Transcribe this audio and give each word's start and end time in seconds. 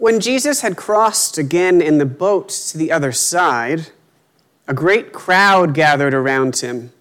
When 0.00 0.18
Jesus 0.18 0.62
had 0.62 0.78
crossed 0.78 1.36
again 1.36 1.82
in 1.82 1.98
the 1.98 2.06
boat 2.06 2.48
to 2.48 2.78
the 2.78 2.90
other 2.90 3.12
side, 3.12 3.88
a 4.66 4.72
great 4.72 5.12
crowd 5.12 5.74
gathered 5.74 6.14
around 6.14 6.56
him, 6.56 6.94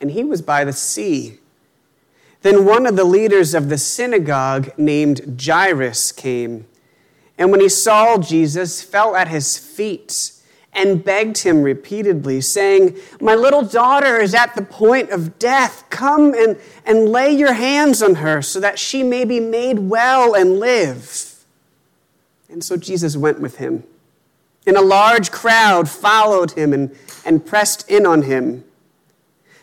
and 0.00 0.10
he 0.10 0.24
was 0.24 0.42
by 0.42 0.64
the 0.64 0.72
sea. 0.72 1.38
Then 2.42 2.64
one 2.64 2.86
of 2.86 2.96
the 2.96 3.04
leaders 3.04 3.54
of 3.54 3.68
the 3.68 3.78
synagogue 3.78 4.76
named 4.76 5.40
Jairus 5.40 6.10
came, 6.10 6.66
and 7.38 7.52
when 7.52 7.60
he 7.60 7.68
saw 7.68 8.18
Jesus, 8.18 8.82
fell 8.82 9.14
at 9.14 9.28
his 9.28 9.56
feet 9.56 10.32
and 10.72 11.04
begged 11.04 11.38
him 11.38 11.62
repeatedly, 11.62 12.40
saying, 12.40 12.98
My 13.20 13.36
little 13.36 13.62
daughter 13.62 14.16
is 14.16 14.34
at 14.34 14.56
the 14.56 14.62
point 14.62 15.10
of 15.10 15.38
death. 15.38 15.84
Come 15.88 16.34
and, 16.34 16.58
and 16.84 17.10
lay 17.10 17.30
your 17.30 17.52
hands 17.52 18.02
on 18.02 18.16
her 18.16 18.42
so 18.42 18.58
that 18.58 18.80
she 18.80 19.04
may 19.04 19.24
be 19.24 19.38
made 19.38 19.78
well 19.78 20.34
and 20.34 20.58
live. 20.58 21.33
And 22.54 22.62
so 22.62 22.76
Jesus 22.76 23.16
went 23.16 23.40
with 23.40 23.56
him. 23.56 23.82
And 24.64 24.76
a 24.76 24.80
large 24.80 25.32
crowd 25.32 25.88
followed 25.88 26.52
him 26.52 26.72
and, 26.72 26.96
and 27.26 27.44
pressed 27.44 27.90
in 27.90 28.06
on 28.06 28.22
him. 28.22 28.62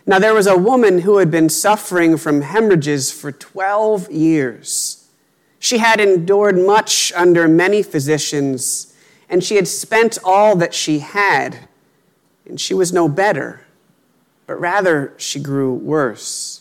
Now 0.05 0.20
there 0.20 0.34
was 0.34 0.45
a 0.45 0.58
woman 0.58 0.99
who 0.99 1.18
had 1.20 1.32
been 1.32 1.48
suffering 1.48 2.18
from 2.18 2.41
hemorrhages 2.41 3.09
for 3.09 3.32
12 3.32 4.12
years. 4.12 5.08
She 5.58 5.77
had 5.77 6.02
endured 6.02 6.58
much 6.58 7.13
under 7.16 7.48
many 7.48 7.82
physicians, 7.82 8.94
and 9.30 9.41
she 9.41 9.55
had 9.55 9.70
spent 9.70 10.18
all 10.21 10.58
that 10.58 10.73
she 10.73 10.99
had, 10.99 11.70
and 12.46 12.60
she 12.60 12.73
was 12.73 12.91
no 12.91 13.08
better, 13.08 13.62
but 14.48 14.60
rather 14.60 15.13
she 15.16 15.40
grew 15.40 15.73
worse. 15.73 16.61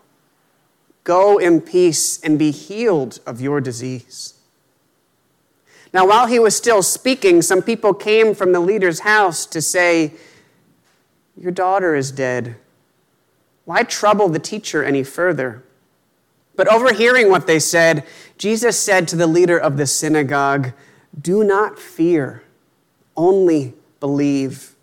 Go 1.03 1.37
in 1.37 1.61
peace 1.61 2.21
and 2.21 2.37
be 2.37 2.51
healed 2.51 3.19
of 3.25 3.41
your 3.41 3.59
disease. 3.59 4.35
Now, 5.93 6.07
while 6.07 6.27
he 6.27 6.39
was 6.39 6.55
still 6.55 6.83
speaking, 6.83 7.41
some 7.41 7.61
people 7.61 7.93
came 7.93 8.33
from 8.33 8.51
the 8.53 8.59
leader's 8.59 9.01
house 9.01 9.45
to 9.47 9.61
say, 9.61 10.13
Your 11.35 11.51
daughter 11.51 11.95
is 11.95 12.11
dead. 12.11 12.55
Why 13.65 13.83
trouble 13.83 14.29
the 14.29 14.39
teacher 14.39 14.83
any 14.83 15.03
further? 15.03 15.63
But 16.55 16.71
overhearing 16.71 17.29
what 17.29 17.47
they 17.47 17.59
said, 17.59 18.05
Jesus 18.37 18.79
said 18.79 19.07
to 19.09 19.15
the 19.15 19.27
leader 19.27 19.57
of 19.57 19.77
the 19.77 19.85
synagogue, 19.85 20.73
Do 21.19 21.43
not 21.43 21.79
fear, 21.79 22.43
only 23.17 23.73
believe. 23.99 24.75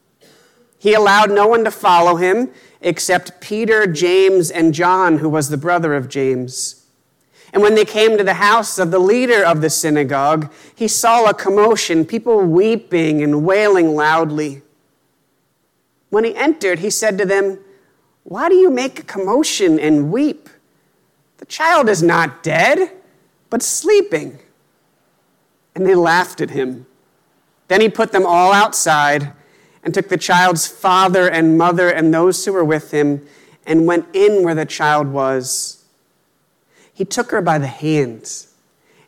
He 0.78 0.94
allowed 0.94 1.30
no 1.30 1.46
one 1.46 1.64
to 1.64 1.70
follow 1.70 2.16
him 2.16 2.50
except 2.80 3.40
Peter, 3.40 3.86
James, 3.86 4.50
and 4.50 4.72
John, 4.72 5.18
who 5.18 5.28
was 5.28 5.48
the 5.48 5.56
brother 5.56 5.94
of 5.94 6.08
James. 6.08 6.86
And 7.52 7.62
when 7.62 7.74
they 7.74 7.84
came 7.84 8.18
to 8.18 8.24
the 8.24 8.34
house 8.34 8.78
of 8.78 8.90
the 8.90 8.98
leader 8.98 9.44
of 9.44 9.60
the 9.60 9.70
synagogue, 9.70 10.52
he 10.74 10.86
saw 10.86 11.24
a 11.24 11.34
commotion, 11.34 12.04
people 12.04 12.42
weeping 12.42 13.22
and 13.22 13.44
wailing 13.44 13.94
loudly. 13.94 14.62
When 16.10 16.24
he 16.24 16.36
entered, 16.36 16.80
he 16.80 16.90
said 16.90 17.18
to 17.18 17.24
them, 17.24 17.58
Why 18.24 18.48
do 18.48 18.54
you 18.54 18.70
make 18.70 19.00
a 19.00 19.04
commotion 19.04 19.80
and 19.80 20.12
weep? 20.12 20.48
The 21.38 21.46
child 21.46 21.88
is 21.88 22.02
not 22.02 22.42
dead, 22.42 22.92
but 23.50 23.62
sleeping. 23.62 24.38
And 25.74 25.86
they 25.86 25.94
laughed 25.94 26.40
at 26.40 26.50
him. 26.50 26.86
Then 27.68 27.80
he 27.80 27.88
put 27.88 28.12
them 28.12 28.26
all 28.26 28.52
outside 28.52 29.32
and 29.82 29.94
took 29.94 30.08
the 30.08 30.16
child's 30.16 30.66
father 30.66 31.28
and 31.28 31.56
mother 31.56 31.88
and 31.88 32.12
those 32.12 32.44
who 32.44 32.52
were 32.52 32.64
with 32.64 32.90
him 32.90 33.26
and 33.66 33.86
went 33.86 34.06
in 34.14 34.42
where 34.42 34.54
the 34.54 34.66
child 34.66 35.08
was. 35.08 35.84
He 36.92 37.04
took 37.04 37.30
her 37.30 37.40
by 37.40 37.58
the 37.58 37.66
hands 37.66 38.52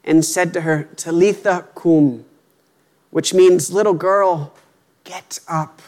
and 0.04 0.24
said 0.24 0.52
to 0.54 0.60
her, 0.62 0.84
Talitha 0.96 1.66
cum, 1.74 2.24
which 3.10 3.34
means, 3.34 3.72
little 3.72 3.94
girl, 3.94 4.54
get 5.04 5.40
up. 5.48 5.82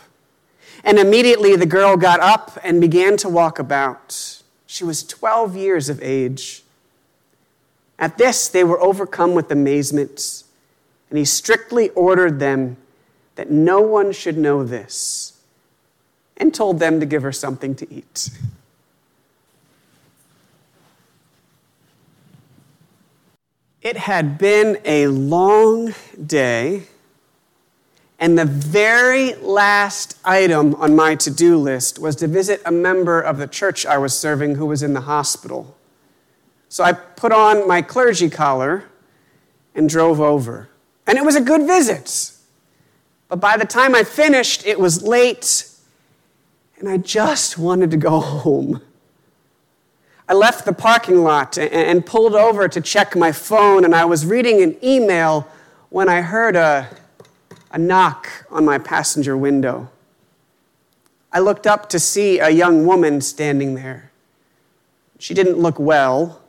And 0.84 0.98
immediately 0.98 1.54
the 1.54 1.66
girl 1.66 1.96
got 1.96 2.20
up 2.20 2.58
and 2.64 2.80
began 2.80 3.16
to 3.18 3.28
walk 3.28 3.58
about. 3.58 4.42
She 4.66 4.84
was 4.84 5.04
12 5.04 5.54
years 5.54 5.88
of 5.88 6.02
age. 6.02 6.64
At 7.98 8.18
this, 8.18 8.48
they 8.48 8.64
were 8.64 8.80
overcome 8.80 9.34
with 9.34 9.52
amazement, 9.52 10.42
and 11.08 11.18
he 11.18 11.24
strictly 11.24 11.90
ordered 11.90 12.40
them 12.40 12.78
that 13.36 13.50
no 13.50 13.80
one 13.80 14.12
should 14.12 14.36
know 14.36 14.64
this, 14.64 15.40
and 16.36 16.54
told 16.54 16.78
them 16.78 17.00
to 17.00 17.06
give 17.06 17.22
her 17.22 17.32
something 17.32 17.74
to 17.74 17.92
eat. 17.92 18.30
It 23.80 23.96
had 23.96 24.38
been 24.38 24.78
a 24.84 25.08
long 25.08 25.94
day, 26.24 26.84
and 28.18 28.38
the 28.38 28.44
very 28.44 29.34
last 29.34 30.16
item 30.24 30.76
on 30.76 30.94
my 30.94 31.16
to 31.16 31.30
do 31.30 31.56
list 31.56 31.98
was 31.98 32.14
to 32.16 32.28
visit 32.28 32.62
a 32.64 32.70
member 32.70 33.20
of 33.20 33.38
the 33.38 33.48
church 33.48 33.84
I 33.84 33.98
was 33.98 34.16
serving 34.16 34.54
who 34.54 34.66
was 34.66 34.84
in 34.84 34.92
the 34.92 35.00
hospital. 35.00 35.76
So 36.68 36.84
I 36.84 36.92
put 36.92 37.32
on 37.32 37.66
my 37.66 37.82
clergy 37.82 38.30
collar 38.30 38.84
and 39.74 39.88
drove 39.88 40.20
over. 40.20 40.68
And 41.06 41.18
it 41.18 41.24
was 41.24 41.34
a 41.34 41.40
good 41.40 41.66
visit. 41.66 42.32
But 43.32 43.40
by 43.40 43.56
the 43.56 43.64
time 43.64 43.94
I 43.94 44.04
finished, 44.04 44.66
it 44.66 44.78
was 44.78 45.02
late, 45.02 45.66
and 46.78 46.86
I 46.86 46.98
just 46.98 47.56
wanted 47.56 47.90
to 47.92 47.96
go 47.96 48.20
home. 48.20 48.82
I 50.28 50.34
left 50.34 50.66
the 50.66 50.74
parking 50.74 51.22
lot 51.22 51.56
and 51.56 52.04
pulled 52.04 52.34
over 52.34 52.68
to 52.68 52.78
check 52.82 53.16
my 53.16 53.32
phone, 53.32 53.86
and 53.86 53.94
I 53.94 54.04
was 54.04 54.26
reading 54.26 54.60
an 54.60 54.76
email 54.84 55.48
when 55.88 56.10
I 56.10 56.20
heard 56.20 56.56
a, 56.56 56.90
a 57.70 57.78
knock 57.78 58.28
on 58.50 58.66
my 58.66 58.76
passenger 58.76 59.34
window. 59.34 59.88
I 61.32 61.38
looked 61.38 61.66
up 61.66 61.88
to 61.88 61.98
see 61.98 62.38
a 62.38 62.50
young 62.50 62.84
woman 62.84 63.22
standing 63.22 63.76
there. 63.76 64.10
She 65.18 65.32
didn't 65.32 65.56
look 65.56 65.78
well. 65.78 66.42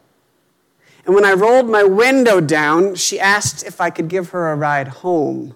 And 1.06 1.16
when 1.16 1.24
I 1.24 1.32
rolled 1.32 1.70
my 1.70 1.84
window 1.84 2.42
down, 2.42 2.96
she 2.96 3.22
asked 3.22 3.66
if 3.66 3.80
I 3.80 3.90
could 3.90 4.10
give 4.10 4.32
her 4.32 4.52
a 4.52 4.58
ride 4.58 4.90
home. 4.90 5.56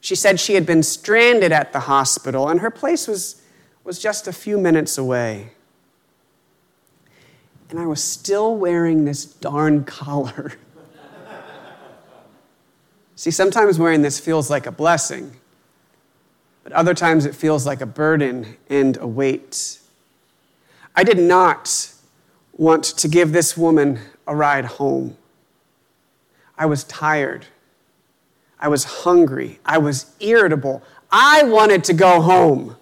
She 0.00 0.14
said 0.14 0.40
she 0.40 0.54
had 0.54 0.64
been 0.64 0.82
stranded 0.82 1.52
at 1.52 1.72
the 1.72 1.80
hospital 1.80 2.48
and 2.48 2.60
her 2.60 2.70
place 2.70 3.06
was, 3.06 3.42
was 3.84 3.98
just 3.98 4.26
a 4.26 4.32
few 4.32 4.58
minutes 4.58 4.96
away. 4.96 5.52
And 7.68 7.78
I 7.78 7.86
was 7.86 8.02
still 8.02 8.56
wearing 8.56 9.04
this 9.04 9.24
darn 9.24 9.84
collar. 9.84 10.54
See, 13.14 13.30
sometimes 13.30 13.78
wearing 13.78 14.02
this 14.02 14.18
feels 14.18 14.50
like 14.50 14.66
a 14.66 14.72
blessing, 14.72 15.36
but 16.64 16.72
other 16.72 16.94
times 16.94 17.26
it 17.26 17.34
feels 17.34 17.66
like 17.66 17.80
a 17.80 17.86
burden 17.86 18.56
and 18.68 18.96
a 18.96 19.06
weight. 19.06 19.78
I 20.96 21.04
did 21.04 21.18
not 21.18 21.92
want 22.56 22.84
to 22.84 23.08
give 23.08 23.32
this 23.32 23.56
woman 23.56 24.00
a 24.26 24.34
ride 24.34 24.64
home. 24.64 25.16
I 26.58 26.66
was 26.66 26.84
tired. 26.84 27.46
I 28.60 28.68
was 28.68 28.84
hungry. 28.84 29.58
I 29.64 29.78
was 29.78 30.14
irritable. 30.20 30.82
I 31.10 31.42
wanted 31.42 31.82
to 31.84 31.94
go 31.94 32.20
home. 32.20 32.76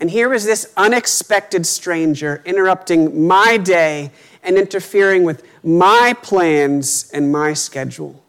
And 0.00 0.10
here 0.10 0.28
was 0.28 0.44
this 0.44 0.70
unexpected 0.76 1.64
stranger 1.64 2.42
interrupting 2.44 3.26
my 3.26 3.56
day 3.56 4.10
and 4.42 4.58
interfering 4.58 5.22
with 5.22 5.46
my 5.62 6.14
plans 6.20 7.08
and 7.12 7.30
my 7.32 7.54
schedule. 7.54 8.22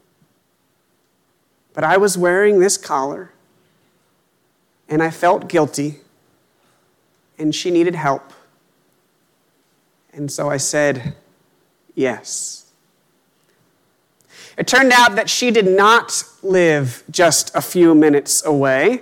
But 1.73 1.83
I 1.83 1.97
was 1.97 2.17
wearing 2.17 2.59
this 2.59 2.77
collar, 2.77 3.31
and 4.87 5.03
I 5.03 5.09
felt 5.09 5.49
guilty, 5.49 5.99
and 7.37 7.53
she 7.53 7.71
needed 7.71 7.95
help. 7.95 8.31
And 10.13 10.31
so 10.31 10.49
I 10.49 10.57
said, 10.57 11.15
yes. 11.95 12.64
It 14.57 14.67
turned 14.67 14.93
out 14.93 15.15
that 15.15 15.29
she 15.29 15.51
did 15.51 15.67
not 15.67 16.23
live 16.41 17.03
just 17.09 17.53
a 17.55 17.61
few 17.61 17.93
minutes 17.93 18.45
away. 18.45 19.01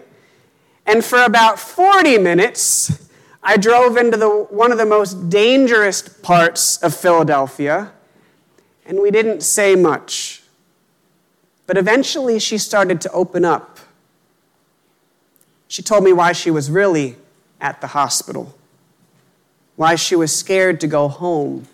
And 0.86 1.06
for 1.06 1.24
about 1.24 1.60
40 1.60 2.18
minutes, 2.18 3.10
I 3.44 3.58
drove 3.58 3.98
into 3.98 4.18
the, 4.18 4.30
one 4.30 4.72
of 4.72 4.78
the 4.78 4.86
most 4.86 5.30
dangerous 5.30 6.02
parts 6.02 6.78
of 6.78 6.96
Philadelphia, 6.96 7.92
and 8.86 9.00
we 9.00 9.12
didn't 9.12 9.42
say 9.42 9.76
much. 9.76 10.42
But 11.68 11.78
eventually, 11.78 12.40
she 12.40 12.58
started 12.58 13.00
to 13.02 13.12
open 13.12 13.46
up. 13.46 13.80
She 15.68 15.82
told 15.82 16.04
me 16.04 16.14
why 16.14 16.32
she 16.32 16.52
was 16.52 16.70
really 16.70 17.18
at 17.60 17.80
the 17.82 17.88
hospital, 17.88 18.56
why 19.76 19.96
she 19.96 20.16
was 20.16 20.36
scared 20.36 20.80
to 20.82 20.88
go 20.88 21.08
home, 21.08 21.68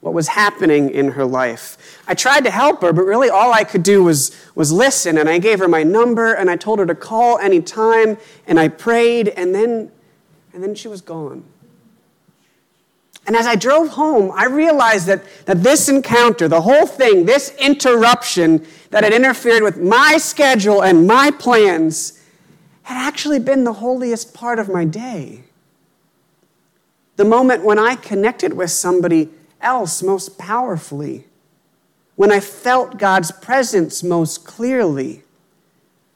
what 0.00 0.14
was 0.14 0.28
happening 0.28 0.90
in 0.90 1.12
her 1.12 1.24
life. 1.24 2.02
I 2.08 2.14
tried 2.14 2.44
to 2.44 2.50
help 2.50 2.80
her, 2.82 2.92
but 2.92 3.02
really 3.02 3.28
all 3.28 3.52
I 3.52 3.64
could 3.64 3.82
do 3.82 4.02
was, 4.02 4.34
was 4.54 4.72
listen. 4.72 5.18
And 5.18 5.28
I 5.28 5.38
gave 5.38 5.58
her 5.58 5.68
my 5.68 5.82
number, 5.82 6.32
and 6.32 6.50
I 6.50 6.56
told 6.56 6.78
her 6.78 6.86
to 6.86 6.94
call 6.94 7.38
anytime, 7.38 8.16
and 8.46 8.58
I 8.58 8.68
prayed, 8.68 9.28
and 9.28 9.54
then 9.54 9.90
and 10.52 10.62
then 10.62 10.74
she 10.74 10.88
was 10.88 11.00
gone. 11.00 11.44
And 13.26 13.36
as 13.36 13.46
I 13.46 13.54
drove 13.54 13.90
home, 13.90 14.32
I 14.34 14.46
realized 14.46 15.06
that, 15.06 15.22
that 15.44 15.62
this 15.62 15.88
encounter, 15.88 16.48
the 16.48 16.62
whole 16.62 16.86
thing, 16.86 17.26
this 17.26 17.54
interruption 17.58 18.66
that 18.90 19.04
had 19.04 19.12
interfered 19.12 19.62
with 19.62 19.78
my 19.78 20.16
schedule 20.18 20.82
and 20.82 21.06
my 21.06 21.30
plans, 21.30 22.20
had 22.82 22.96
actually 22.96 23.38
been 23.38 23.64
the 23.64 23.74
holiest 23.74 24.34
part 24.34 24.58
of 24.58 24.68
my 24.68 24.84
day. 24.84 25.44
The 27.16 27.24
moment 27.24 27.62
when 27.62 27.78
I 27.78 27.94
connected 27.94 28.54
with 28.54 28.70
somebody 28.70 29.28
else 29.60 30.02
most 30.02 30.38
powerfully, 30.38 31.24
when 32.16 32.30
I 32.30 32.40
felt 32.40 32.98
God's 32.98 33.30
presence 33.32 34.02
most 34.02 34.44
clearly, 34.44 35.22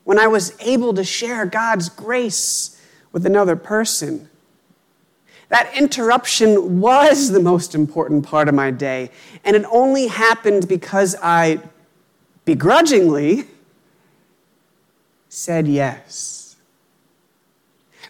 when 0.05 0.19
I 0.19 0.27
was 0.27 0.55
able 0.61 0.93
to 0.95 1.05
share 1.05 1.47
God's 1.47 1.89
grace 1.89 2.81
with 3.13 3.25
another 3.25 3.57
person. 3.57 4.29
That 5.49 5.75
interruption 5.77 6.81
was 6.81 7.31
the 7.31 7.41
most 7.41 7.75
important 7.75 8.27
part 8.27 8.49
of 8.49 8.55
my 8.55 8.71
day, 8.71 9.11
and 9.45 9.57
it 9.57 9.65
only 9.71 10.09
happened 10.09 10.69
because 10.69 11.17
I 11.23 11.61
begrudgingly 12.45 13.45
said 15.29 15.67
yes. 15.67 16.57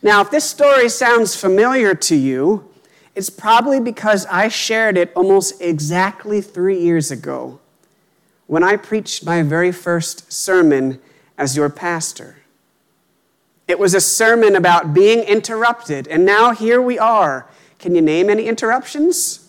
Now, 0.03 0.21
if 0.21 0.31
this 0.31 0.45
story 0.45 0.89
sounds 0.89 1.37
familiar 1.37 1.95
to 1.95 2.15
you, 2.15 2.69
it's 3.14 3.31
probably 3.31 3.81
because 3.81 4.26
I 4.26 4.49
shared 4.49 4.96
it 4.96 5.12
almost 5.14 5.61
exactly 5.61 6.40
three 6.40 6.81
years 6.81 7.11
ago 7.11 7.61
when 8.46 8.62
I 8.62 8.76
preached 8.76 9.25
my 9.25 9.43
very 9.43 9.72
first 9.72 10.32
sermon 10.32 11.00
as 11.38 11.56
your 11.56 11.70
pastor. 11.70 12.38
It 13.66 13.78
was 13.78 13.94
a 13.94 14.00
sermon 14.00 14.56
about 14.56 14.93
being 14.93 15.20
interrupted, 15.20 16.06
and 16.08 16.26
now 16.26 16.52
here 16.52 16.82
we 16.82 16.99
are. 16.99 17.49
Can 17.78 17.94
you 17.94 18.02
name 18.02 18.28
any 18.28 18.46
interruptions? 18.46 19.49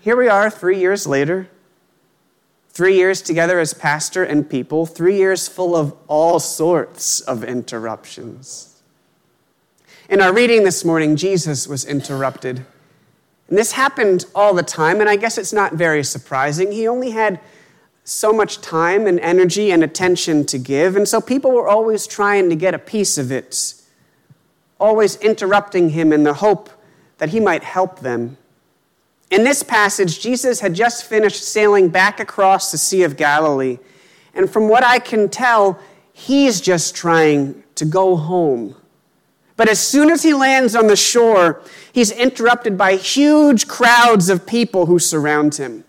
Here 0.00 0.16
we 0.16 0.28
are, 0.28 0.50
three 0.50 0.78
years 0.78 1.06
later. 1.06 1.48
Three 2.70 2.96
years 2.96 3.22
together 3.22 3.60
as 3.60 3.72
pastor 3.72 4.24
and 4.24 4.50
people, 4.50 4.84
three 4.84 5.16
years 5.16 5.46
full 5.46 5.76
of 5.76 5.94
all 6.08 6.40
sorts 6.40 7.20
of 7.20 7.44
interruptions. 7.44 8.73
In 10.10 10.20
our 10.20 10.34
reading 10.34 10.64
this 10.64 10.84
morning, 10.84 11.16
Jesus 11.16 11.66
was 11.66 11.86
interrupted. 11.86 12.66
And 13.48 13.56
this 13.56 13.72
happened 13.72 14.26
all 14.34 14.52
the 14.52 14.62
time, 14.62 15.00
and 15.00 15.08
I 15.08 15.16
guess 15.16 15.38
it's 15.38 15.52
not 15.52 15.72
very 15.72 16.04
surprising. 16.04 16.72
He 16.72 16.86
only 16.86 17.12
had 17.12 17.40
so 18.04 18.30
much 18.30 18.60
time 18.60 19.06
and 19.06 19.18
energy 19.20 19.70
and 19.70 19.82
attention 19.82 20.44
to 20.44 20.58
give, 20.58 20.94
and 20.94 21.08
so 21.08 21.22
people 21.22 21.52
were 21.52 21.66
always 21.66 22.06
trying 22.06 22.50
to 22.50 22.56
get 22.56 22.74
a 22.74 22.78
piece 22.78 23.16
of 23.16 23.32
it, 23.32 23.74
always 24.78 25.16
interrupting 25.16 25.88
him 25.88 26.12
in 26.12 26.22
the 26.22 26.34
hope 26.34 26.68
that 27.16 27.30
he 27.30 27.40
might 27.40 27.64
help 27.64 28.00
them. 28.00 28.36
In 29.30 29.42
this 29.42 29.62
passage, 29.62 30.20
Jesus 30.20 30.60
had 30.60 30.74
just 30.74 31.04
finished 31.04 31.42
sailing 31.42 31.88
back 31.88 32.20
across 32.20 32.70
the 32.70 32.76
Sea 32.76 33.04
of 33.04 33.16
Galilee, 33.16 33.78
and 34.34 34.50
from 34.50 34.68
what 34.68 34.84
I 34.84 34.98
can 34.98 35.30
tell, 35.30 35.78
he's 36.12 36.60
just 36.60 36.94
trying 36.94 37.62
to 37.76 37.86
go 37.86 38.16
home. 38.16 38.76
But 39.56 39.68
as 39.68 39.78
soon 39.80 40.10
as 40.10 40.22
he 40.22 40.34
lands 40.34 40.74
on 40.74 40.88
the 40.88 40.96
shore, 40.96 41.62
he's 41.92 42.10
interrupted 42.10 42.76
by 42.76 42.96
huge 42.96 43.68
crowds 43.68 44.28
of 44.28 44.46
people 44.46 44.86
who 44.86 44.98
surround 44.98 45.54
him. 45.54 45.84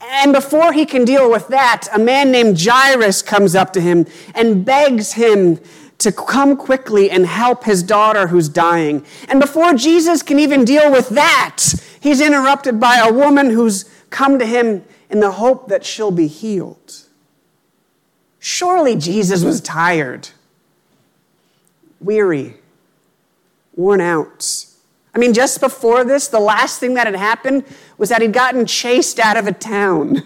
And 0.00 0.32
before 0.32 0.72
he 0.72 0.86
can 0.86 1.04
deal 1.04 1.30
with 1.30 1.48
that, 1.48 1.88
a 1.92 1.98
man 1.98 2.30
named 2.30 2.60
Jairus 2.60 3.20
comes 3.22 3.54
up 3.54 3.72
to 3.74 3.80
him 3.80 4.06
and 4.34 4.64
begs 4.64 5.12
him 5.12 5.58
to 5.98 6.10
come 6.10 6.56
quickly 6.56 7.10
and 7.10 7.26
help 7.26 7.64
his 7.64 7.82
daughter 7.82 8.28
who's 8.28 8.48
dying. 8.48 9.04
And 9.28 9.40
before 9.40 9.74
Jesus 9.74 10.22
can 10.22 10.38
even 10.38 10.64
deal 10.64 10.90
with 10.90 11.10
that, 11.10 11.62
he's 12.00 12.20
interrupted 12.20 12.80
by 12.80 12.96
a 12.96 13.12
woman 13.12 13.50
who's 13.50 13.84
come 14.08 14.38
to 14.38 14.46
him 14.46 14.84
in 15.10 15.20
the 15.20 15.32
hope 15.32 15.68
that 15.68 15.84
she'll 15.84 16.10
be 16.10 16.26
healed. 16.26 17.02
Surely 18.38 18.96
Jesus 18.96 19.44
was 19.44 19.60
tired, 19.60 20.30
weary, 22.00 22.59
worn 23.80 24.00
out. 24.00 24.66
I 25.14 25.18
mean, 25.18 25.32
just 25.32 25.60
before 25.60 26.04
this, 26.04 26.28
the 26.28 26.38
last 26.38 26.78
thing 26.78 26.94
that 26.94 27.06
had 27.06 27.16
happened 27.16 27.64
was 27.98 28.10
that 28.10 28.22
he'd 28.22 28.32
gotten 28.32 28.66
chased 28.66 29.18
out 29.18 29.36
of 29.36 29.46
a 29.46 29.52
town. 29.52 30.22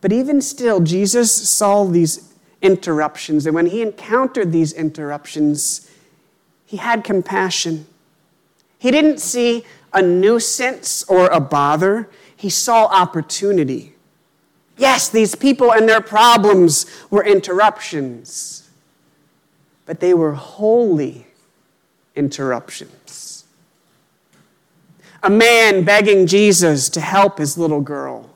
But 0.00 0.12
even 0.12 0.40
still, 0.40 0.80
Jesus 0.80 1.32
saw 1.32 1.84
these 1.84 2.32
interruptions, 2.62 3.46
and 3.46 3.54
when 3.54 3.66
he 3.66 3.82
encountered 3.82 4.52
these 4.52 4.72
interruptions, 4.72 5.90
he 6.64 6.78
had 6.78 7.04
compassion. 7.04 7.86
He 8.78 8.90
didn't 8.90 9.18
see 9.18 9.64
a 9.92 10.02
nuisance 10.02 11.04
or 11.04 11.26
a 11.28 11.40
bother, 11.40 12.08
he 12.36 12.50
saw 12.50 12.86
opportunity. 12.86 13.94
Yes, 14.76 15.08
these 15.08 15.34
people 15.34 15.72
and 15.72 15.88
their 15.88 16.02
problems 16.02 16.86
were 17.10 17.24
interruptions, 17.24 18.65
but 19.86 20.00
they 20.00 20.12
were 20.12 20.32
holy 20.32 21.26
interruptions. 22.14 23.44
A 25.22 25.30
man 25.30 25.84
begging 25.84 26.26
Jesus 26.26 26.88
to 26.90 27.00
help 27.00 27.38
his 27.38 27.56
little 27.56 27.80
girl. 27.80 28.28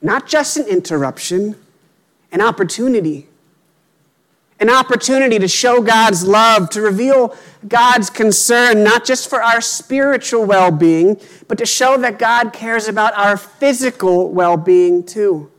Not 0.00 0.26
just 0.26 0.56
an 0.56 0.66
interruption, 0.66 1.56
an 2.30 2.40
opportunity. 2.40 3.26
An 4.58 4.70
opportunity 4.70 5.38
to 5.38 5.48
show 5.48 5.82
God's 5.82 6.26
love, 6.26 6.70
to 6.70 6.80
reveal 6.80 7.36
God's 7.68 8.08
concern, 8.08 8.84
not 8.84 9.04
just 9.04 9.28
for 9.28 9.42
our 9.42 9.60
spiritual 9.60 10.44
well 10.44 10.70
being, 10.70 11.20
but 11.48 11.58
to 11.58 11.66
show 11.66 11.98
that 11.98 12.18
God 12.18 12.52
cares 12.52 12.88
about 12.88 13.14
our 13.14 13.36
physical 13.36 14.30
well 14.30 14.56
being 14.56 15.04
too 15.04 15.50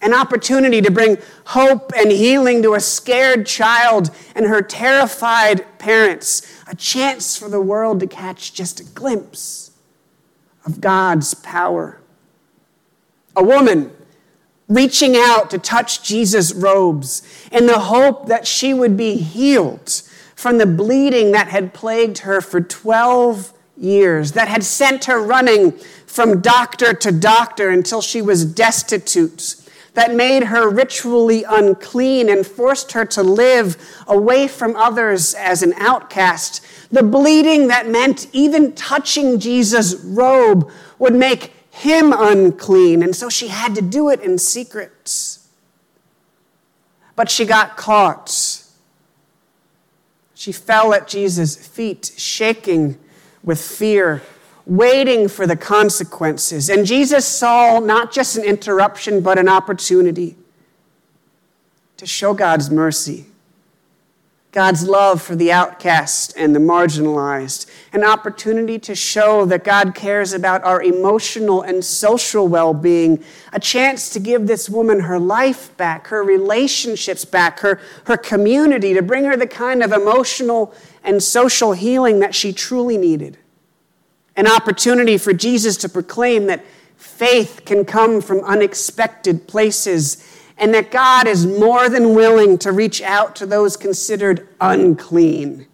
an 0.00 0.14
opportunity 0.14 0.80
to 0.80 0.90
bring 0.90 1.18
hope 1.46 1.92
and 1.96 2.10
healing 2.10 2.62
to 2.62 2.74
a 2.74 2.80
scared 2.80 3.46
child 3.46 4.10
and 4.34 4.46
her 4.46 4.62
terrified 4.62 5.64
parents, 5.78 6.62
a 6.68 6.76
chance 6.76 7.36
for 7.36 7.48
the 7.48 7.60
world 7.60 8.00
to 8.00 8.06
catch 8.06 8.52
just 8.54 8.80
a 8.80 8.84
glimpse 8.84 9.72
of 10.64 10.80
God's 10.80 11.34
power. 11.34 12.00
A 13.34 13.42
woman 13.42 13.92
reaching 14.68 15.16
out 15.16 15.50
to 15.50 15.58
touch 15.58 16.02
Jesus' 16.02 16.52
robes 16.52 17.22
in 17.50 17.66
the 17.66 17.78
hope 17.80 18.26
that 18.28 18.46
she 18.46 18.74
would 18.74 18.96
be 18.96 19.16
healed 19.16 20.02
from 20.36 20.58
the 20.58 20.66
bleeding 20.66 21.32
that 21.32 21.48
had 21.48 21.74
plagued 21.74 22.18
her 22.18 22.40
for 22.40 22.60
12 22.60 23.52
years, 23.76 24.32
that 24.32 24.46
had 24.46 24.62
sent 24.62 25.06
her 25.06 25.20
running 25.20 25.72
from 26.06 26.40
doctor 26.40 26.92
to 26.92 27.10
doctor 27.10 27.70
until 27.70 28.00
she 28.00 28.22
was 28.22 28.44
destitute 28.44 29.56
that 29.98 30.14
made 30.14 30.44
her 30.44 30.68
ritually 30.68 31.42
unclean 31.42 32.28
and 32.28 32.46
forced 32.46 32.92
her 32.92 33.04
to 33.04 33.20
live 33.20 33.76
away 34.06 34.46
from 34.46 34.76
others 34.76 35.34
as 35.34 35.60
an 35.60 35.72
outcast. 35.76 36.64
The 36.92 37.02
bleeding 37.02 37.66
that 37.66 37.88
meant 37.88 38.28
even 38.32 38.76
touching 38.76 39.40
Jesus' 39.40 39.96
robe 39.96 40.70
would 41.00 41.16
make 41.16 41.52
him 41.72 42.14
unclean, 42.16 43.02
and 43.02 43.16
so 43.16 43.28
she 43.28 43.48
had 43.48 43.74
to 43.74 43.82
do 43.82 44.08
it 44.08 44.20
in 44.20 44.38
secret. 44.38 45.38
But 47.16 47.28
she 47.28 47.44
got 47.44 47.76
caught. 47.76 48.62
She 50.32 50.52
fell 50.52 50.94
at 50.94 51.08
Jesus' 51.08 51.56
feet, 51.56 52.12
shaking 52.16 53.00
with 53.42 53.60
fear 53.60 54.22
waiting 54.68 55.28
for 55.28 55.46
the 55.46 55.56
consequences. 55.56 56.68
And 56.68 56.86
Jesus 56.86 57.24
saw 57.26 57.80
not 57.80 58.12
just 58.12 58.36
an 58.36 58.44
interruption, 58.44 59.22
but 59.22 59.38
an 59.38 59.48
opportunity. 59.48 60.36
to 61.96 62.06
show 62.06 62.32
God's 62.32 62.70
mercy, 62.70 63.26
God's 64.52 64.84
love 64.88 65.20
for 65.20 65.34
the 65.34 65.50
outcast 65.50 66.32
and 66.36 66.54
the 66.54 66.60
marginalized, 66.60 67.66
an 67.92 68.04
opportunity 68.04 68.78
to 68.78 68.94
show 68.94 69.44
that 69.46 69.64
God 69.64 69.96
cares 69.96 70.32
about 70.32 70.62
our 70.62 70.80
emotional 70.80 71.60
and 71.62 71.84
social 71.84 72.46
well 72.46 72.72
being, 72.72 73.24
a 73.52 73.58
chance 73.58 74.10
to 74.10 74.20
give 74.20 74.46
this 74.46 74.70
woman 74.70 75.00
her 75.00 75.18
life 75.18 75.76
back, 75.76 76.06
her 76.06 76.22
relationships 76.22 77.24
back, 77.24 77.58
her, 77.60 77.80
her 78.04 78.16
community, 78.16 78.94
to 78.94 79.02
bring 79.02 79.24
her 79.24 79.36
the 79.36 79.46
kind 79.48 79.82
of 79.82 79.92
emotional 79.92 80.72
and 81.02 81.20
social 81.20 81.72
healing 81.72 82.20
that 82.20 82.32
she 82.32 82.52
truly 82.52 82.96
needed. 82.96 83.38
An 84.38 84.46
opportunity 84.46 85.18
for 85.18 85.34
Jesus 85.34 85.76
to 85.78 85.88
proclaim 85.88 86.46
that 86.46 86.64
faith 86.96 87.62
can 87.66 87.84
come 87.84 88.22
from 88.22 88.38
unexpected 88.40 89.46
places 89.46 90.24
and 90.56 90.72
that 90.72 90.90
God 90.90 91.26
is 91.26 91.44
more 91.44 91.90
than 91.90 92.14
willing 92.14 92.56
to 92.58 92.72
reach 92.72 93.02
out 93.02 93.36
to 93.36 93.46
those 93.46 93.76
considered 93.76 94.48
unclean 94.60 95.66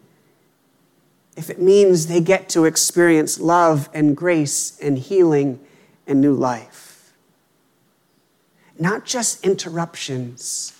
if 1.37 1.51
it 1.51 1.61
means 1.61 2.07
they 2.07 2.21
get 2.21 2.49
to 2.51 2.65
experience 2.65 3.41
love 3.41 3.89
and 3.93 4.17
grace 4.17 4.79
and 4.81 4.99
healing 4.99 5.59
and 6.07 6.21
new 6.21 6.33
life. 6.35 7.13
Not 8.79 9.05
just 9.05 9.45
interruptions, 9.45 10.73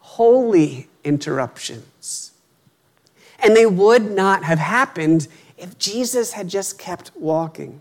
holy 0.00 0.88
interruptions. 1.04 2.32
And 3.38 3.56
they 3.56 3.66
would 3.66 4.10
not 4.10 4.44
have 4.44 4.58
happened 4.58 5.28
if 5.64 5.78
Jesus 5.78 6.34
had 6.34 6.46
just 6.46 6.78
kept 6.78 7.10
walking. 7.16 7.80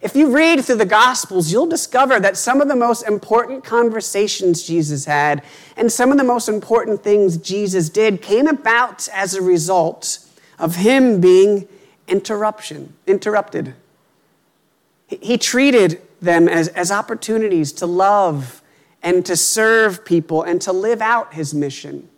If 0.00 0.16
you 0.16 0.34
read 0.34 0.64
through 0.64 0.76
the 0.76 0.86
Gospels, 0.86 1.52
you'll 1.52 1.66
discover 1.66 2.18
that 2.18 2.38
some 2.38 2.62
of 2.62 2.68
the 2.68 2.74
most 2.74 3.02
important 3.02 3.62
conversations 3.62 4.62
Jesus 4.62 5.04
had 5.04 5.42
and 5.76 5.92
some 5.92 6.10
of 6.10 6.16
the 6.16 6.24
most 6.24 6.48
important 6.48 7.02
things 7.02 7.36
Jesus 7.36 7.90
did 7.90 8.22
came 8.22 8.46
about 8.46 9.06
as 9.12 9.34
a 9.34 9.42
result 9.42 10.18
of 10.58 10.76
him 10.76 11.20
being 11.20 11.68
interruption, 12.08 12.94
interrupted. 13.06 13.74
He 15.06 15.36
treated 15.36 16.00
them 16.22 16.48
as, 16.48 16.68
as 16.68 16.90
opportunities 16.90 17.70
to 17.72 17.86
love 17.86 18.62
and 19.02 19.26
to 19.26 19.36
serve 19.36 20.06
people 20.06 20.42
and 20.42 20.62
to 20.62 20.72
live 20.72 21.02
out 21.02 21.34
his 21.34 21.52
mission. 21.52 22.08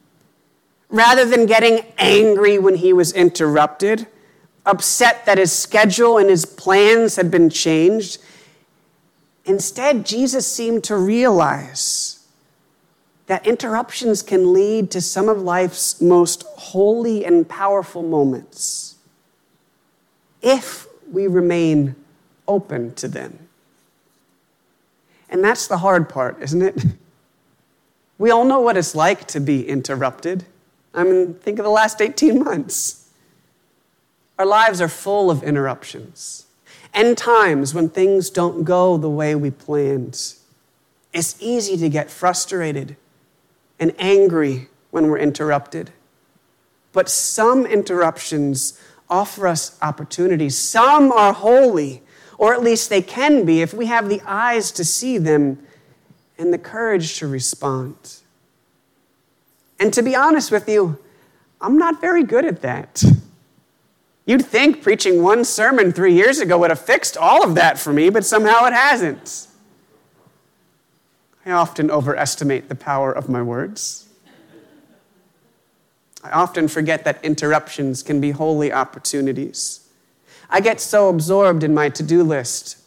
Rather 0.88 1.24
than 1.24 1.46
getting 1.46 1.84
angry 1.98 2.58
when 2.58 2.76
he 2.76 2.92
was 2.92 3.12
interrupted, 3.12 4.06
upset 4.64 5.24
that 5.26 5.38
his 5.38 5.52
schedule 5.52 6.18
and 6.18 6.28
his 6.28 6.44
plans 6.44 7.16
had 7.16 7.30
been 7.30 7.50
changed. 7.50 8.18
Instead, 9.44 10.04
Jesus 10.04 10.46
seemed 10.50 10.84
to 10.84 10.96
realize 10.96 12.26
that 13.26 13.46
interruptions 13.46 14.22
can 14.22 14.52
lead 14.52 14.90
to 14.90 15.00
some 15.00 15.28
of 15.28 15.40
life's 15.42 16.00
most 16.00 16.44
holy 16.56 17.24
and 17.24 17.48
powerful 17.48 18.02
moments 18.02 18.96
if 20.42 20.86
we 21.10 21.26
remain 21.26 21.96
open 22.46 22.94
to 22.94 23.08
them. 23.08 23.38
And 25.28 25.42
that's 25.42 25.66
the 25.66 25.78
hard 25.78 26.08
part, 26.08 26.40
isn't 26.42 26.62
it? 26.62 26.84
We 28.18 28.30
all 28.30 28.46
know 28.46 28.60
what 28.60 28.78
it's 28.78 28.94
like 28.94 29.26
to 29.26 29.40
be 29.40 29.68
interrupted. 29.68 30.46
I 30.96 31.04
mean, 31.04 31.34
think 31.34 31.58
of 31.58 31.64
the 31.64 31.70
last 31.70 32.00
18 32.00 32.42
months. 32.42 33.10
Our 34.38 34.46
lives 34.46 34.80
are 34.80 34.88
full 34.88 35.30
of 35.30 35.42
interruptions 35.42 36.46
and 36.96 37.16
times 37.16 37.74
when 37.74 37.90
things 37.90 38.30
don't 38.30 38.64
go 38.64 38.96
the 38.96 39.10
way 39.10 39.34
we 39.34 39.50
planned. 39.50 40.34
It's 41.12 41.36
easy 41.40 41.76
to 41.76 41.88
get 41.90 42.10
frustrated 42.10 42.96
and 43.78 43.94
angry 43.98 44.68
when 44.90 45.08
we're 45.08 45.18
interrupted. 45.18 45.90
But 46.92 47.10
some 47.10 47.66
interruptions 47.66 48.80
offer 49.10 49.46
us 49.46 49.78
opportunities. 49.82 50.56
Some 50.56 51.12
are 51.12 51.34
holy, 51.34 52.02
or 52.38 52.54
at 52.54 52.62
least 52.62 52.88
they 52.88 53.02
can 53.02 53.44
be 53.44 53.60
if 53.60 53.74
we 53.74 53.86
have 53.86 54.08
the 54.08 54.22
eyes 54.24 54.72
to 54.72 54.84
see 54.84 55.18
them 55.18 55.58
and 56.38 56.52
the 56.52 56.58
courage 56.58 57.18
to 57.18 57.26
respond. 57.26 58.20
And 59.78 59.92
to 59.92 60.02
be 60.02 60.14
honest 60.14 60.50
with 60.50 60.68
you, 60.68 60.98
I'm 61.60 61.78
not 61.78 62.00
very 62.00 62.22
good 62.22 62.44
at 62.44 62.62
that. 62.62 63.02
You'd 64.24 64.44
think 64.44 64.82
preaching 64.82 65.22
one 65.22 65.44
sermon 65.44 65.92
three 65.92 66.14
years 66.14 66.40
ago 66.40 66.58
would 66.58 66.70
have 66.70 66.80
fixed 66.80 67.16
all 67.16 67.44
of 67.44 67.54
that 67.54 67.78
for 67.78 67.92
me, 67.92 68.10
but 68.10 68.24
somehow 68.24 68.64
it 68.66 68.72
hasn't. 68.72 69.46
I 71.44 71.52
often 71.52 71.90
overestimate 71.90 72.68
the 72.68 72.74
power 72.74 73.12
of 73.12 73.28
my 73.28 73.40
words. 73.40 74.08
I 76.24 76.30
often 76.30 76.66
forget 76.66 77.04
that 77.04 77.24
interruptions 77.24 78.02
can 78.02 78.20
be 78.20 78.32
holy 78.32 78.72
opportunities. 78.72 79.88
I 80.50 80.60
get 80.60 80.80
so 80.80 81.08
absorbed 81.08 81.62
in 81.62 81.72
my 81.72 81.88
to 81.90 82.02
do 82.02 82.24
list, 82.24 82.78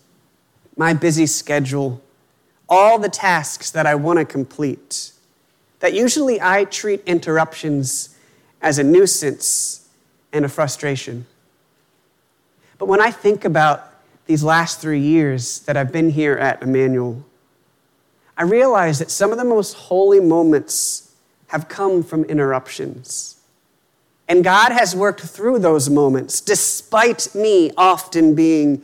my 0.75 0.93
busy 0.93 1.25
schedule, 1.25 2.01
all 2.67 2.99
the 2.99 3.09
tasks 3.09 3.71
that 3.71 3.85
I 3.85 3.95
want 3.95 4.19
to 4.19 4.25
complete, 4.25 5.13
that 5.79 5.93
usually 5.93 6.41
I 6.41 6.65
treat 6.65 7.01
interruptions 7.05 8.15
as 8.61 8.79
a 8.79 8.83
nuisance 8.83 9.87
and 10.33 10.45
a 10.45 10.49
frustration. 10.49 11.25
But 12.77 12.87
when 12.87 13.01
I 13.01 13.11
think 13.11 13.45
about 13.45 13.85
these 14.25 14.43
last 14.43 14.79
three 14.79 14.99
years 14.99 15.61
that 15.61 15.75
I've 15.75 15.91
been 15.91 16.11
here 16.11 16.35
at 16.35 16.61
Emmanuel, 16.61 17.25
I 18.37 18.43
realize 18.43 18.99
that 18.99 19.11
some 19.11 19.31
of 19.31 19.37
the 19.37 19.43
most 19.43 19.73
holy 19.73 20.19
moments 20.19 21.13
have 21.47 21.67
come 21.67 22.03
from 22.03 22.23
interruptions. 22.25 23.37
And 24.27 24.43
God 24.43 24.71
has 24.71 24.95
worked 24.95 25.21
through 25.21 25.59
those 25.59 25.89
moments, 25.89 26.39
despite 26.39 27.33
me 27.33 27.71
often 27.75 28.35
being 28.35 28.83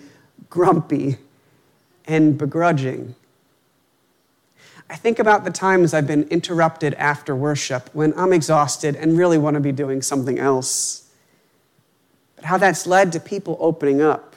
grumpy 0.49 1.17
and 2.05 2.37
begrudging. 2.37 3.15
I 4.89 4.95
think 4.95 5.19
about 5.19 5.43
the 5.43 5.51
times 5.51 5.93
I've 5.93 6.07
been 6.07 6.23
interrupted 6.29 6.93
after 6.95 7.35
worship 7.35 7.89
when 7.93 8.13
I'm 8.17 8.33
exhausted 8.33 8.95
and 8.95 9.17
really 9.17 9.37
want 9.37 9.55
to 9.55 9.59
be 9.59 9.71
doing 9.71 10.01
something 10.01 10.37
else 10.39 11.05
but 12.35 12.45
how 12.45 12.57
that's 12.57 12.85
led 12.85 13.11
to 13.13 13.19
people 13.19 13.57
opening 13.59 14.01
up, 14.01 14.35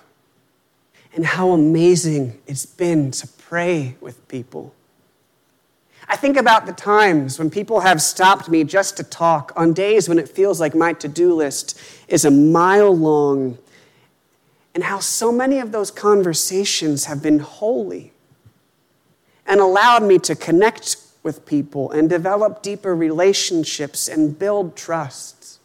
and 1.14 1.26
how 1.26 1.50
amazing 1.50 2.38
it's 2.46 2.66
been 2.66 3.10
to 3.10 3.26
pray 3.26 3.96
with 4.00 4.26
people. 4.28 4.72
I 6.08 6.16
think 6.16 6.36
about 6.36 6.66
the 6.66 6.72
times 6.72 7.38
when 7.38 7.50
people 7.50 7.80
have 7.80 8.00
stopped 8.00 8.48
me 8.48 8.64
just 8.64 8.96
to 8.96 9.02
talk 9.02 9.52
on 9.56 9.72
days 9.72 10.08
when 10.08 10.18
it 10.18 10.28
feels 10.28 10.60
like 10.60 10.74
my 10.74 10.92
to 10.94 11.08
do 11.08 11.34
list 11.34 11.78
is 12.08 12.24
a 12.24 12.30
mile 12.30 12.96
long, 12.96 13.58
and 14.74 14.84
how 14.84 15.00
so 15.00 15.32
many 15.32 15.58
of 15.58 15.72
those 15.72 15.90
conversations 15.90 17.06
have 17.06 17.22
been 17.22 17.40
holy 17.40 18.12
and 19.48 19.60
allowed 19.60 20.04
me 20.04 20.18
to 20.18 20.36
connect 20.36 20.98
with 21.24 21.44
people 21.46 21.90
and 21.90 22.08
develop 22.08 22.62
deeper 22.62 22.94
relationships 22.94 24.06
and 24.06 24.38
build 24.38 24.76
trust. 24.76 25.58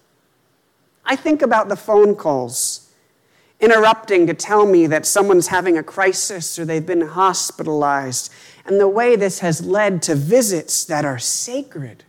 I 1.05 1.15
think 1.15 1.41
about 1.41 1.69
the 1.69 1.75
phone 1.75 2.15
calls 2.15 2.89
interrupting 3.59 4.27
to 4.27 4.33
tell 4.33 4.65
me 4.65 4.87
that 4.87 5.05
someone's 5.05 5.47
having 5.47 5.77
a 5.77 5.83
crisis 5.83 6.59
or 6.59 6.65
they've 6.65 6.85
been 6.85 7.07
hospitalized, 7.07 8.31
and 8.65 8.79
the 8.79 8.87
way 8.87 9.15
this 9.15 9.39
has 9.39 9.65
led 9.65 10.01
to 10.01 10.15
visits 10.15 10.83
that 10.85 11.05
are 11.05 11.19
sacred. 11.19 12.03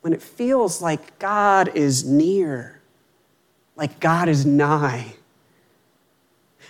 When 0.00 0.12
it 0.12 0.22
feels 0.22 0.80
like 0.80 1.18
God 1.18 1.70
is 1.76 2.04
near, 2.04 2.80
like 3.76 4.00
God 4.00 4.28
is 4.28 4.44
nigh. 4.44 5.14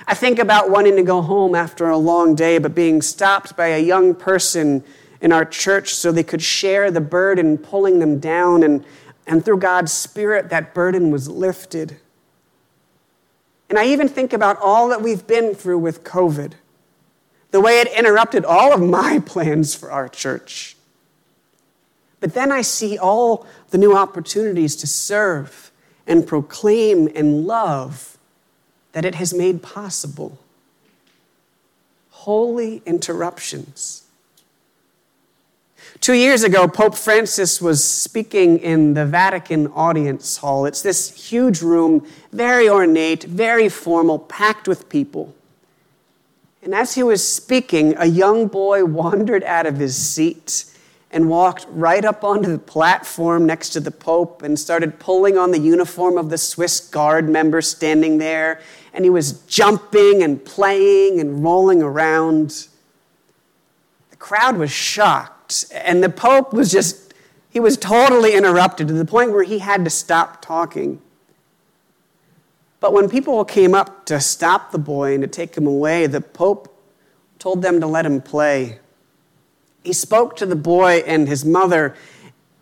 I 0.07 0.15
think 0.15 0.39
about 0.39 0.71
wanting 0.71 0.97
to 0.97 1.03
go 1.03 1.21
home 1.21 1.55
after 1.55 1.89
a 1.89 1.99
long 1.99 2.35
day, 2.35 2.59
but 2.59 2.75
being 2.75 3.03
stopped 3.03 3.57
by 3.57 3.69
a 3.69 3.83
young 3.83 4.15
person 4.15 4.85
in 5.21 5.33
our 5.33 5.45
church 5.45 5.95
so 5.95 6.13
they 6.13 6.23
could 6.23 6.43
share 6.43 6.91
the 6.91 7.01
burden 7.01 7.59
pulling 7.59 7.99
them 7.99 8.19
down 8.19 8.63
and 8.63 8.85
and 9.29 9.45
through 9.45 9.59
God's 9.59 9.93
Spirit, 9.93 10.49
that 10.49 10.75
burden 10.75 11.11
was 11.11 11.29
lifted. 11.29 11.99
And 13.69 13.79
I 13.79 13.85
even 13.87 14.09
think 14.09 14.33
about 14.33 14.59
all 14.61 14.89
that 14.89 15.03
we've 15.03 15.27
been 15.27 15.55
through 15.55 15.79
with 15.79 16.03
COVID, 16.03 16.55
the 17.51 17.61
way 17.61 17.81
it 17.81 17.89
interrupted 17.97 18.47
all 18.47 18.73
of 18.73 18.81
my 18.81 19.19
plans 19.27 19.75
for 19.75 19.93
our 19.93 20.09
church. 20.09 20.77
But 22.21 22.35
then 22.35 22.51
I 22.51 22.63
see 22.63 22.99
all 22.99 23.47
the 23.69 23.79
new 23.79 23.95
opportunities 23.95 24.75
to 24.77 24.87
serve 24.87 25.71
and 26.07 26.27
proclaim 26.27 27.09
and 27.15 27.47
love 27.47 28.18
that 28.99 29.05
it 29.05 29.15
has 29.15 29.33
made 29.33 29.63
possible. 29.63 30.37
Holy 32.11 32.83
interruptions. 32.85 34.03
Two 36.01 36.15
years 36.15 36.43
ago, 36.43 36.67
Pope 36.67 36.97
Francis 36.97 37.63
was 37.63 37.85
speaking 37.85 38.59
in 38.59 38.95
the 38.95 39.07
Vatican 39.07 39.69
Audience 39.69 40.39
Hall. 40.39 40.67
It's 40.67 40.83
this 40.83 41.31
huge 41.31 41.63
room, 41.63 42.09
very 42.33 42.69
ornate, 42.69 43.23
very 43.23 43.69
formal, 43.69 44.19
packed 44.19 44.67
with 44.67 44.89
people. 44.89 45.33
And 46.61 46.75
as 46.75 46.97
he 46.97 47.05
was 47.05 47.23
speaking, 47.25 47.95
a 47.99 48.07
young 48.07 48.49
boy 48.49 48.85
wandered 49.01 49.45
out 49.45 49.65
of 49.65 49.77
his 49.77 49.97
seat 49.97 50.65
and 51.11 51.29
walked 51.29 51.67
right 51.71 52.05
up 52.05 52.23
onto 52.23 52.51
the 52.53 52.59
platform 52.59 53.47
next 53.47 53.71
to 53.71 53.81
the 53.81 53.91
Pope 53.91 54.43
and 54.43 54.59
started 54.59 54.99
pulling 54.99 55.39
on 55.39 55.51
the 55.51 55.59
uniform 55.59 56.19
of 56.19 56.29
the 56.29 56.37
Swiss 56.37 56.81
Guard 56.81 57.29
member 57.29 57.63
standing 57.63 58.19
there. 58.19 58.61
And 58.93 59.05
he 59.05 59.11
was 59.11 59.41
jumping 59.47 60.23
and 60.23 60.45
playing 60.45 61.19
and 61.21 61.43
rolling 61.43 61.83
around. 61.83 62.69
The 64.11 64.17
crowd 64.17 64.57
was 64.59 64.71
shocked, 64.71 65.67
and 65.73 66.03
the 66.03 66.11
Pope 66.11 66.53
was 66.53 66.71
just, 66.71 67.15
he 67.49 67.61
was 67.61 67.77
totally 67.77 68.35
interrupted 68.35 68.89
to 68.89 68.95
the 68.95 69.05
point 69.05 69.33
where 69.33 69.45
he 69.45 69.61
had 69.61 69.85
to 69.85 69.91
stop 69.91 70.43
talking. 70.43 71.01
But 72.81 72.93
when 72.93 73.09
people 73.09 73.45
came 73.45 73.75
up 73.75 74.05
to 74.07 74.21
stop 74.21 74.73
the 74.73 74.79
boy 74.79 75.15
and 75.15 75.23
to 75.23 75.29
take 75.29 75.57
him 75.57 75.67
away, 75.67 76.07
the 76.07 76.21
Pope 76.21 76.75
told 77.39 77.63
them 77.63 77.81
to 77.81 77.87
let 77.87 78.05
him 78.05 78.21
play. 78.21 78.79
He 79.85 79.93
spoke 79.93 80.37
to 80.37 80.47
the 80.47 80.57
boy 80.57 81.03
and 81.07 81.29
his 81.29 81.45
mother, 81.45 81.95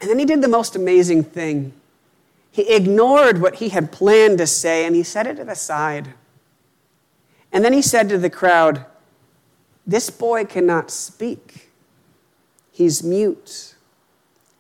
and 0.00 0.10
then 0.10 0.18
he 0.18 0.24
did 0.24 0.42
the 0.42 0.48
most 0.48 0.76
amazing 0.76 1.24
thing. 1.24 1.72
He 2.56 2.74
ignored 2.74 3.40
what 3.40 3.56
he 3.56 3.68
had 3.68 3.92
planned 3.92 4.38
to 4.38 4.46
say 4.46 4.86
and 4.86 4.96
he 4.96 5.02
set 5.02 5.26
it 5.26 5.38
aside. 5.38 6.14
And 7.52 7.64
then 7.64 7.74
he 7.74 7.82
said 7.82 8.08
to 8.08 8.18
the 8.18 8.30
crowd, 8.30 8.84
This 9.86 10.08
boy 10.08 10.44
cannot 10.44 10.90
speak. 10.90 11.70
He's 12.72 13.02
mute. 13.02 13.74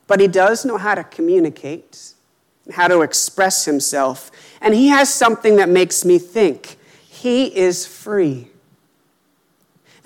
But 0.06 0.20
he 0.20 0.28
does 0.28 0.64
know 0.64 0.76
how 0.76 0.94
to 0.94 1.04
communicate, 1.04 2.12
how 2.72 2.88
to 2.88 3.02
express 3.02 3.64
himself. 3.64 4.30
And 4.60 4.74
he 4.74 4.88
has 4.88 5.12
something 5.12 5.56
that 5.56 5.68
makes 5.68 6.04
me 6.04 6.18
think. 6.18 6.76
He 7.08 7.46
is 7.56 7.86
free. 7.86 8.50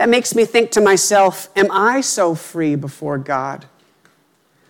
That 0.00 0.08
makes 0.08 0.34
me 0.34 0.46
think 0.46 0.70
to 0.70 0.80
myself, 0.80 1.50
am 1.54 1.70
I 1.70 2.00
so 2.00 2.34
free 2.34 2.74
before 2.74 3.18
God? 3.18 3.66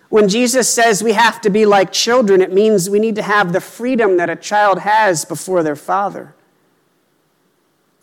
When 0.09 0.27
Jesus 0.27 0.67
says 0.69 1.01
we 1.01 1.13
have 1.13 1.39
to 1.39 1.49
be 1.49 1.65
like 1.65 1.93
children, 1.93 2.41
it 2.41 2.51
means 2.51 2.89
we 2.89 2.99
need 2.99 3.15
to 3.15 3.21
have 3.21 3.53
the 3.53 3.61
freedom 3.61 4.17
that 4.17 4.29
a 4.29 4.35
child 4.35 4.79
has 4.79 5.23
before 5.23 5.63
their 5.63 5.77
father. 5.77 6.35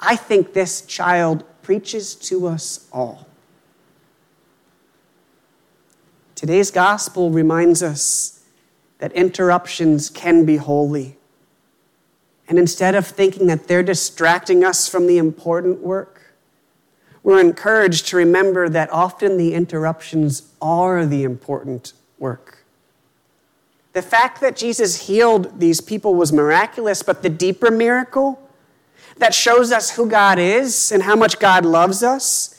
I 0.00 0.16
think 0.16 0.54
this 0.54 0.80
child 0.80 1.44
preaches 1.60 2.14
to 2.14 2.46
us 2.46 2.88
all. 2.94 3.28
Today's 6.34 6.70
gospel 6.70 7.30
reminds 7.30 7.82
us 7.82 8.42
that 9.00 9.12
interruptions 9.12 10.08
can 10.08 10.46
be 10.46 10.56
holy. 10.56 11.18
And 12.48 12.58
instead 12.58 12.94
of 12.94 13.06
thinking 13.06 13.48
that 13.48 13.68
they're 13.68 13.82
distracting 13.82 14.64
us 14.64 14.88
from 14.88 15.06
the 15.06 15.18
important 15.18 15.82
work, 15.82 16.27
we're 17.22 17.40
encouraged 17.40 18.06
to 18.08 18.16
remember 18.16 18.68
that 18.68 18.90
often 18.92 19.36
the 19.36 19.54
interruptions 19.54 20.52
are 20.62 21.04
the 21.04 21.24
important 21.24 21.92
work. 22.18 22.64
The 23.92 24.02
fact 24.02 24.40
that 24.40 24.56
Jesus 24.56 25.06
healed 25.06 25.58
these 25.60 25.80
people 25.80 26.14
was 26.14 26.32
miraculous, 26.32 27.02
but 27.02 27.22
the 27.22 27.30
deeper 27.30 27.70
miracle 27.70 28.40
that 29.16 29.34
shows 29.34 29.72
us 29.72 29.90
who 29.90 30.08
God 30.08 30.38
is 30.38 30.92
and 30.92 31.02
how 31.02 31.16
much 31.16 31.38
God 31.38 31.64
loves 31.64 32.02
us 32.02 32.58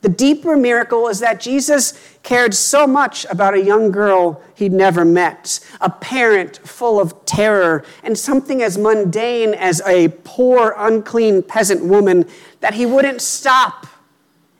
the 0.00 0.08
deeper 0.08 0.56
miracle 0.56 1.08
is 1.08 1.18
that 1.20 1.40
Jesus 1.40 2.16
cared 2.22 2.54
so 2.54 2.86
much 2.86 3.24
about 3.26 3.54
a 3.54 3.60
young 3.60 3.90
girl 3.90 4.40
he'd 4.54 4.72
never 4.72 5.04
met, 5.04 5.58
a 5.80 5.90
parent 5.90 6.58
full 6.58 7.00
of 7.00 7.24
terror, 7.26 7.84
and 8.04 8.16
something 8.16 8.62
as 8.62 8.78
mundane 8.78 9.54
as 9.54 9.80
a 9.84 10.08
poor, 10.22 10.74
unclean 10.78 11.42
peasant 11.42 11.84
woman 11.84 12.26
that 12.60 12.74
he 12.74 12.86
wouldn't 12.86 13.20
stop 13.20 13.86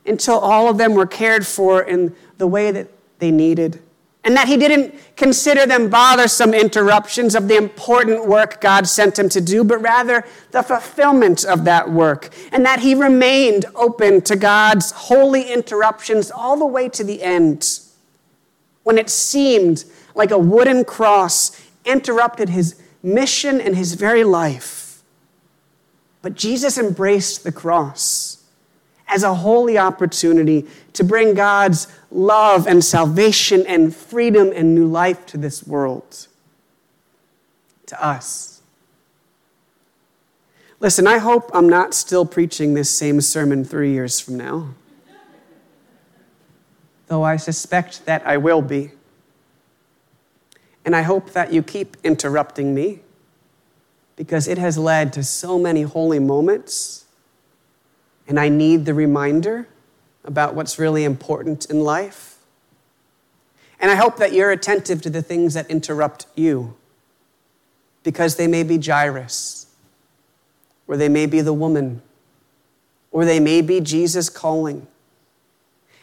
until 0.09 0.38
all 0.38 0.69
of 0.69 0.79
them 0.79 0.95
were 0.95 1.07
cared 1.07 1.47
for 1.47 1.83
in 1.83 2.15
the 2.38 2.47
way 2.47 2.71
that 2.71 2.88
they 3.19 3.31
needed. 3.31 3.83
And 4.25 4.37
that 4.37 4.49
he 4.49 4.57
didn't 4.57 4.95
consider 5.17 5.65
them 5.65 5.88
bothersome 5.88 6.53
interruptions 6.53 7.35
of 7.35 7.49
the 7.49 7.57
important 7.57 8.27
work 8.27 8.61
God 8.61 8.87
sent 8.87 9.18
him 9.18 9.29
to 9.31 9.40
do, 9.40 9.64
but 9.64 9.79
rather 9.79 10.25
the 10.51 10.62
fulfillment 10.62 11.44
of 11.44 11.64
that 11.64 11.90
work, 11.90 12.31
and 12.53 12.64
that 12.66 12.81
he 12.81 12.94
remained 12.94 13.64
open 13.75 14.21
to 14.23 14.37
God's 14.37 14.90
holy 14.90 15.51
interruptions 15.51 16.31
all 16.31 16.59
the 16.59 16.66
way 16.66 16.88
to 16.90 17.05
the 17.05 17.23
end, 17.23 17.81
when 18.83 18.99
it 18.99 19.09
seemed 19.09 19.85
like 20.14 20.31
a 20.31 20.38
wooden 20.38 20.85
cross 20.85 21.53
interrupted 21.85 22.49
his 22.49 22.81
mission 23.03 23.61
and 23.61 23.77
his 23.77 23.94
very 23.94 24.25
life. 24.25 25.03
But 26.21 26.35
Jesus 26.35 26.77
embraced 26.77 27.44
the 27.44 27.53
cross 27.53 28.38
as 29.09 29.23
a 29.23 29.35
holy 29.35 29.79
opportunity 29.79 30.66
to 30.92 31.03
bring 31.03 31.35
God's 31.35 31.88
love 32.11 32.66
and 32.66 32.85
salvation 32.85 33.66
and 33.66 33.94
freedom 33.94 34.53
and 34.55 34.75
new 34.75 34.87
life 34.87 35.25
to 35.27 35.38
this 35.38 35.66
world, 35.66 36.29
to 37.87 38.05
us. 38.05 38.61
Listen, 40.81 41.07
I 41.07 41.18
hope 41.18 41.51
I'm 41.53 41.68
not 41.68 41.94
still 41.94 42.25
preaching 42.25 42.75
this 42.75 42.90
same 42.90 43.21
sermon 43.21 43.64
three 43.64 43.92
years 43.92 44.21
from 44.21 44.37
now, 44.37 44.75
though 47.09 47.25
I 47.25 47.37
suspect 47.37 48.05
that 48.07 48.25
I 48.27 48.37
will 48.37 48.62
be. 48.62 48.92
And 50.85 50.94
I 50.94 51.03
hope 51.03 51.33
that 51.33 51.53
you 51.53 51.62
keep 51.62 51.97
interrupting 52.05 52.75
me 52.75 53.01
because 54.16 54.49
it 54.49 54.59
has 54.59 54.79
led 54.79 55.12
to 55.14 55.25
so 55.25 55.59
many 55.59 55.83
holy 55.83 56.18
moments 56.18 57.05
and 58.29 58.38
I 58.38 58.51
need 58.51 58.85
the 58.85 58.93
reminder 58.93 59.67
about 60.23 60.55
what's 60.55 60.79
really 60.79 61.03
important 61.03 61.64
in 61.64 61.81
life. 61.81 62.37
And 63.81 63.91
I 63.91 63.95
hope 63.95 64.19
that 64.19 64.35
you're 64.35 64.51
attentive 64.51 65.01
to 65.03 65.11
the 65.11 65.23
things 65.23 65.55
that 65.55 65.71
interrupt 65.71 66.27
you 66.37 66.77
because 68.03 68.37
they 68.37 68.47
may 68.47 68.62
be 68.62 68.79
Jairus, 68.79 69.67
or 70.87 70.97
they 70.97 71.09
may 71.09 71.27
be 71.27 71.41
the 71.41 71.53
woman, 71.55 72.03
or 73.11 73.25
they 73.25 73.41
may 73.41 73.62
be 73.62 73.81
Jesus 73.81 74.29
calling. 74.29 74.87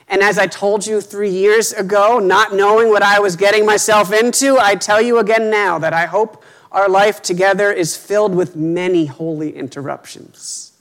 And 0.08 0.22
as 0.22 0.38
I 0.38 0.48
told 0.48 0.86
you 0.86 1.02
three 1.02 1.30
years 1.30 1.74
ago, 1.74 2.20
not 2.20 2.54
knowing 2.54 2.90
what 2.90 3.04
I 3.04 3.20
was 3.20 3.36
getting 3.36 3.66
myself 3.66 4.12
into, 4.12 4.58
I 4.60 4.76
tell 4.76 5.02
you 5.02 5.20
again 5.20 5.50
now 5.50 5.78
that 5.80 5.94
I 5.94 6.06
hope 6.06 6.44
our 6.72 6.90
life 6.90 7.22
together 7.22 7.72
is 7.72 7.96
filled 7.96 8.36
with 8.36 8.56
many 8.56 9.06
holy 9.06 9.56
interruptions 9.56 10.75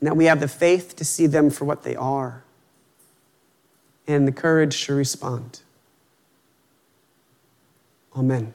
and 0.00 0.06
that 0.06 0.16
we 0.16 0.26
have 0.26 0.40
the 0.40 0.48
faith 0.48 0.96
to 0.96 1.04
see 1.04 1.26
them 1.26 1.50
for 1.50 1.64
what 1.64 1.82
they 1.82 1.96
are 1.96 2.42
and 4.06 4.26
the 4.26 4.32
courage 4.32 4.84
to 4.86 4.94
respond. 4.94 5.60
Amen. 8.16 8.54